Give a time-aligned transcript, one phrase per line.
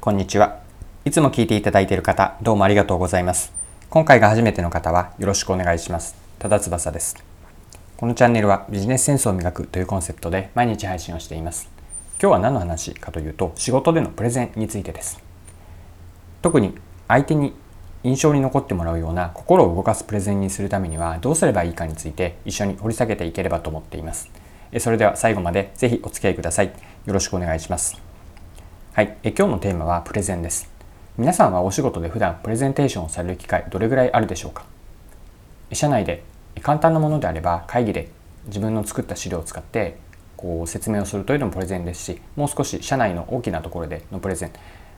[0.00, 0.60] こんにちは。
[1.04, 3.52] いつも聞いていただいている方、どうもありがとうございます。
[3.90, 6.16] 今回が初めての方はよろしくお願いします。
[6.38, 7.22] ただ翼です。
[7.98, 11.68] このチャンネルはビジネスセンスを磨くというコンセプトで毎日配信をしています。
[12.18, 15.22] 今日は何の話かというと、仕事でのプレゼンについてです。
[16.40, 17.54] 特に相手に
[18.02, 24.30] 印象に残ってもらうような心を動かすプレゼンにするためにはどうすればいいかについて一緒に掘り下げていければと思っています。
[24.78, 26.68] それでは最後までぜひお付き合いください。
[27.04, 28.09] よろしくお願いします。
[29.00, 30.70] はい、え今日のテーマはプレゼンです。
[31.16, 34.66] 皆さんはお仕事で普段プレゼンテーションをされる機会どれぐらいあるでしょうか？
[35.72, 36.22] 社内で
[36.60, 38.10] 簡単なものであれば会議で
[38.48, 39.96] 自分の作った資料を使って
[40.36, 44.50] こう説明をするというのもプレゼンですしもう少し社内の大きなところでのプレゼン。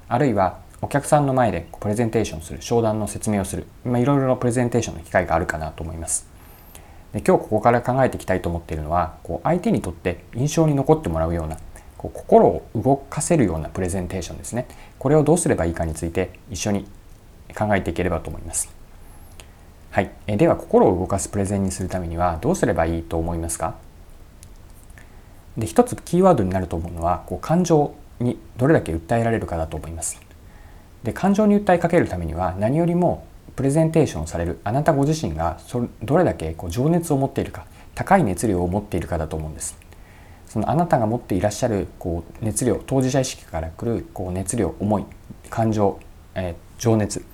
[0.09, 6.27] あるいはお客さんの前でプレゼンテーションする商談の説明をする、まあ、いろいろなプレゼンテーションの機会があるかなと思います。
[7.13, 11.57] で今日ここから考えていきたいと思っているのはこう相手にとって印象に残ってもらうような
[12.03, 14.67] こう心を動かせるようなプレゼンテーションですね。
[14.99, 16.85] これをどうすればいいかについて一緒に
[17.57, 18.69] 考えていければと思います。
[19.91, 20.11] はい。
[20.27, 23.77] えでは心を動かすプレゼンにするためにはどうすればいいと思いますか？
[25.57, 30.21] で一つキーワードになると思うのはこう感情にどれだけ訴えられるかだと思います。
[31.05, 39.77] で感情に訴えかけるためには何よりもプレゼンテーションをされるあなたご自身がそどれだけこう情熱を持っているか高い熱量を持っているかだと思うんです。
[40.53, 45.07] そのあなたが持っていらっしゃるこう熱量当事者意識からくるこう熱量思い
[45.49, 45.99] 感情、
[46.35, 47.25] えー、情熱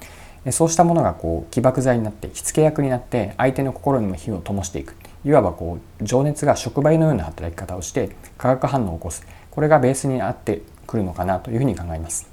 [0.52, 12.30] そうしたものがこう起爆剤になって火付け役になって相手の心にも火を灯していくいわばこう情熱が触媒のような働き方をして化学反応を起こすこれがベースにあってくるのかなというふうに考えます。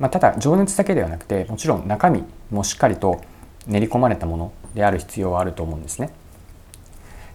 [0.00, 3.20] まあ、ただ情熱だけではなくてもちろん中身もしっかりと
[3.68, 6.10] 練り込まれたものである必要はあると思うんですね。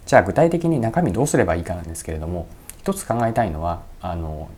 [0.05, 2.47] じゃあ具体的に中身どうすればいいかなんですけれども
[2.79, 4.49] 一つ考えたいのはあの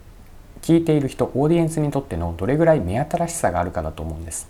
[0.61, 4.49] 聞いている人オーディエンスにとってのどれぐらい目新しさがあるかだと思うんです。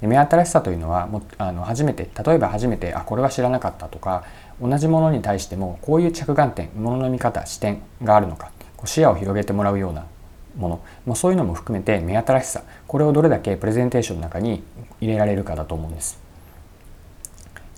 [0.00, 4.24] で目新しさというのはもあの初めて例えば初めてあこれは知らなかったとか
[4.60, 10.06] 同じものに対してもこういう着眼点ものの見方視点があるのかこう視野を広げてもらうような
[10.56, 14.62] ものもうそういうのも含めて目新しさこれをどれだけプレゼンテーションの中に
[15.00, 16.29] 入れられるかだと思うんです。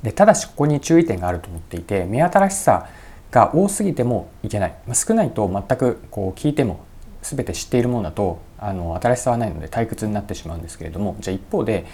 [0.02, 2.88] でただしここに注意点があると思っていて目新しさ
[3.30, 6.84] が多すぎてもいけない、まあ、少ないと全くこう聞いても
[7.22, 11.86] 全て知っているものだとあの新しさはないので退屈になってしまうんですけれどもじゃあ一方で、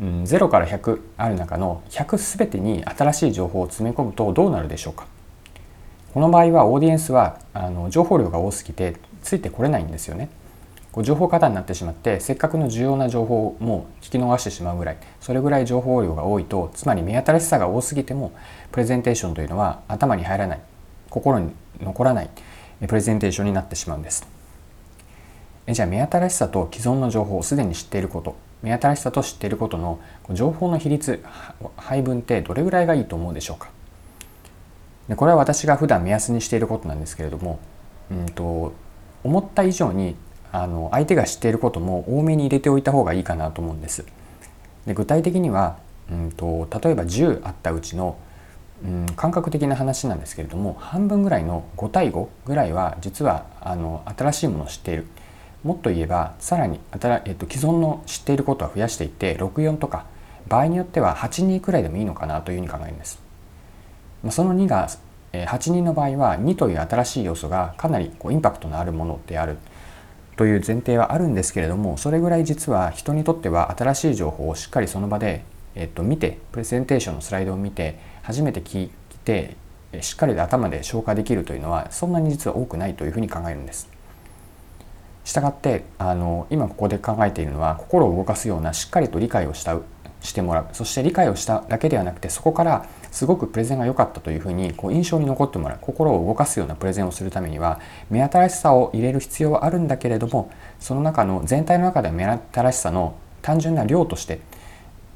[0.00, 5.06] うん、0から100ある中の100全てに新しい情報を詰め込むとどうなるでしょうか
[6.14, 10.30] この場合はオーディエンスはあの情報量が多すぎてついてこれないんですよね。
[10.92, 18.32] こう情報過多になってしまってせっかくの重要な情報も聞き逃してしまうぐらいそれぐらい情報量が多いとつまり目新しさが多すぎても
[18.72, 20.60] プレゼンテーションというのは頭に入らない
[21.10, 22.30] 心に残らない
[22.86, 24.26] プレゼンテーションになってしまうんです。
[25.66, 30.00] えじゃあ目新しさと既存の情報をすでに知っていること目新しさと知っていることの
[30.30, 31.22] 情報の比率
[31.76, 33.68] 配分ってどれぐらいがいいと思うでしょうか
[35.08, 37.58] でこれは私が普段目安にしていることなんですけれども、
[38.10, 38.72] うんと
[39.24, 40.16] 思った以上に
[40.52, 44.06] あの相手が知っていることも多めに入れておいた方がいいかなと思うんです。
[44.86, 45.78] で具体的には、
[46.10, 48.16] うんと、例えば10あったうちの、
[48.82, 55.06] うん、感覚的な話なんですけれども半分ぐらいの5対5ぐらいは実はあの新しいものを知っている
[55.64, 60.06] もっと言えばさらに新、えっと、既存の知っていることは増やしていって64とか
[60.48, 63.20] 場合によっては8人くらいでもいいのかなというふうに考えるんです。
[64.30, 64.88] その2が
[65.32, 69.58] 8人の場合は2という新しい要素がかなりこうインパクトのあるものである
[70.38, 75.44] という前提はあるんですけれどもそれぐらい実は人にとっては新しい情報をしっかりその場で、
[75.74, 78.90] えっと、見てプレゼンテーションのスライドを見て初めて聞い
[79.24, 79.56] て
[80.00, 83.90] しっかり頭で消化できるというのはそんなに実は多くないというふうに考えるんです。
[85.24, 89.78] したがってあの今ここで考えているのは心を動かすようなしっかりと理解をした
[90.20, 97.80] してもらうそして理解をしただけではなくてそこからすごくプレゼンが良かったというふうにこう印象に残ってもらう心を動かすようなプレゼンをするためには
[98.10, 104.40] 目新しさを入れる必要はあるんだけれどもその中の全体の中では目新しさの単純な量として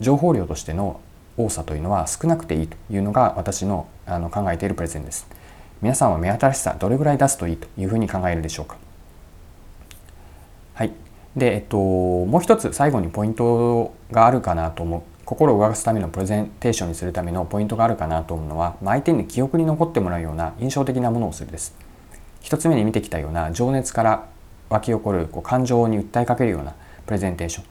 [0.00, 1.00] 情報量としての
[1.37, 5.26] 多さというのは少なくていいというのが私のあの考えているプレゼンです。
[5.81, 8.76] 皆さんは目新しさどれぐらい出すといいというふうに考えるでしょうか？
[11.37, 15.02] で、えっと、もう一つ最後にポイントがあるかなと思う。
[15.25, 21.75] 心を動かすためのプレゼンテーションにするためのポイントがあるかなと思うのは相手に記憶に残ってもらうような印象的なものをするです。
[22.40, 24.26] 一つ目に見てきたような情熱から
[24.69, 26.75] 湧き起こるこう感情に訴えかけるような
[27.06, 27.64] プレゼンテーション。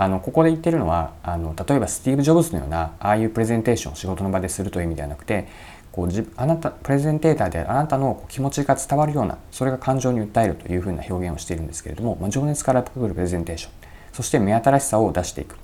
[0.00, 5.48] あのここで言ってるのはあの例えばスティーブ・ジョブズのようなああいうプレゼンテーションを仕事の場でするという意味ではなくて
[5.92, 13.72] こうあなたプレゼンテーターであなたの気持ちが伝わるようなそれが感情に訴えるというふうな表現をしているんですけれども、まあ、情熱からくるプレゼンテーション
[14.12, 15.56] そして目新しさを出していく。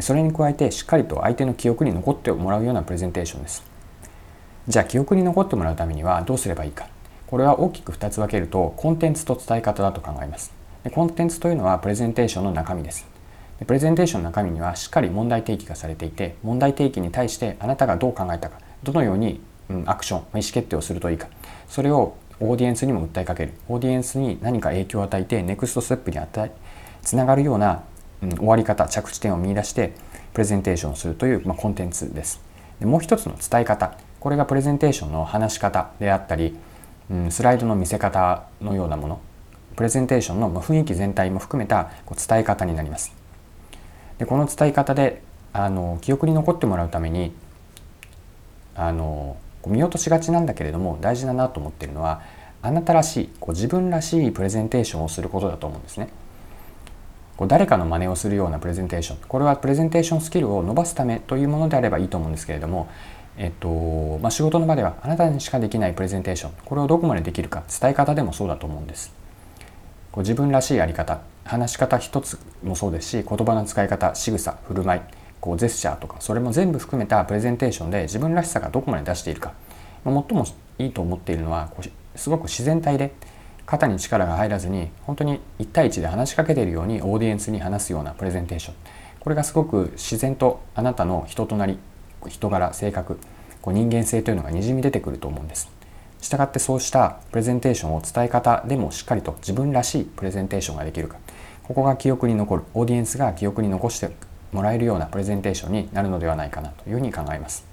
[0.00, 3.62] それに加えてしっかりと相手の記憶に残ってもらうようなプレゼンテーションです。
[4.68, 6.88] じゃあ記憶に残ってもらうためにはどうすればいいか。
[7.26, 10.52] これは大きく2つ分けるとコンテンツと伝え方だと考えます。
[10.84, 13.06] でコンテンツというのはプレゼンテーションの中身です。
[13.58, 19.40] でプレゼンテーションの中身にはしっかり問題提起がされていて問題提起に対してあなたがどう考えたかどのように、
[19.86, 21.28] アクション意思決定をするといいか。
[21.68, 23.52] それをオーディエンスにも訴えかける。
[23.68, 26.52] オーディエンスに何か影響を与えてネクストステップに与え
[27.02, 27.84] つながるような、
[28.22, 29.92] うん、終わり方着地点を見出して
[30.32, 32.40] プレゼンテーションをするという、まあ、コンテンツです。
[32.80, 33.96] でもう一つの伝え方。
[34.20, 36.56] これがプレゼンテーションの話し方であったり、
[37.10, 39.20] うん、スライドの見せ方のようなもの。
[39.76, 43.12] プレゼンテーションの雰囲気全体も含めたこう伝え方になります。
[44.18, 45.22] でこの伝え方で
[45.52, 47.32] あの記憶に残ってもらうために
[48.74, 49.36] あの
[49.70, 52.22] 見落としがちなんだけれども大事だなと思っているのは
[52.62, 56.08] あなたらしいこう自分らしいプレゼンテーションをすることだと思うんですね。
[57.36, 62.88] こう誰かの真似をするようなプレゼンテーションこれはプレゼンテーションスキルを伸ばすためというものであればいいと思うんですけれども、
[63.36, 69.12] えっとまあ、仕事の場ではあなたにしかできないプレゼンテーションこれをどこまでできるか伝え方でもそうだと思うんです。
[70.12, 75.00] こう自分らしいやり方話し方一つもそうですし言葉の使い方仕草振る舞い
[75.42, 79.52] こうジェスチャーとかそれも全部含めたプレゼンテーションで自分らしさがどこまで出しているか、
[80.04, 80.46] 最も
[80.78, 83.12] いいと思っているのはこうすごく自然体で
[83.66, 88.74] 肩に力が入らずに本当に1対1で話しかけているようにオーディエンスに話すようなプレゼンテーション。
[89.18, 91.78] これがすごく自然とあなたの人となり
[92.28, 93.18] 人柄性格
[93.60, 95.70] こう人間性というのがにじみ出てくると思うんです。
[96.20, 101.16] したがってそうしたプレゼンテーションを伝え方でもしっかりと自分らしいプレゼンテーションができるか。
[101.64, 104.10] ここが記憶に残るオーディエンスが記憶に残して
[104.52, 107.64] もらえるようなプレゼンテーションになるのではないかなというふうに考えます。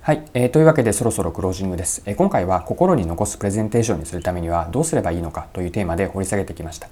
[0.00, 6.88] はい、えー、というわけでそろそろクロージングです、えー、今回は心に残すプレゼンテーションにするためにはどうすればいいのかというテーマで掘り下げてきました。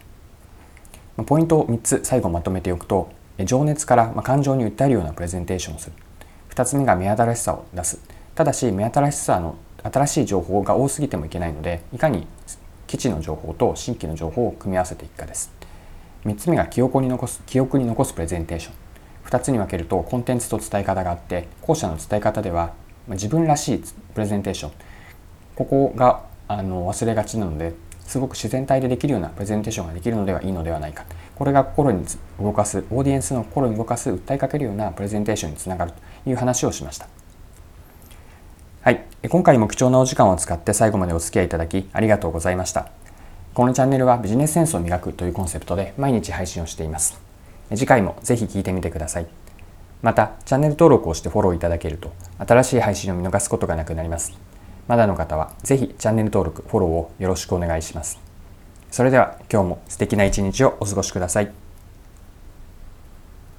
[1.27, 3.11] ポイントを3つ最後まとめておくと、
[3.45, 5.93] 情熱から感情に訴えるようなプレゼンテーションをする。
[6.51, 8.01] 2つ目が目新しさを出す。
[8.35, 12.27] ただし目新しさの新しい情報が多すぎてもいけないのでいかに
[12.87, 15.53] 基地の情報と新規の情報を組み合わせていくかです
[16.25, 18.75] 3つ目が記憶に残す記憶に残すプレゼンテーション
[19.29, 22.75] 2つに分けるとコンテンツと伝え方があって後者の伝え方では
[23.09, 23.83] 自分らしい
[24.15, 24.73] プレゼンテーション
[25.55, 27.75] ここがあの忘れがちなので
[28.07, 31.05] すごく自然体でできるようなプレゼンテーションができるのではいいのではないか
[31.35, 32.05] これが心に
[32.41, 37.09] 動かすオーディエンスの心に動かす訴えかけるようなプレゼンテーションにつながるという話をしました。
[38.83, 39.05] はい。
[39.29, 43.02] 今回も貴重なお時間を使って最後までお付き合いいただきありがとうございました。
[43.55, 47.21] このチャンネルはビジネスセンスを磨くというコンセプトで毎日配信をしています。
[47.75, 49.27] 次回もぜひ聴いてみてください。
[50.01, 54.33] また、チャンネル登録をしてフォローいただけると新しい配信を見逃すことがなくなります。
[54.89, 58.19] まだの方はぜひチャンネル登録、フォローをよろしくお願いします。
[58.91, 61.62] それでは今日も素敵な一日をお過ごしください。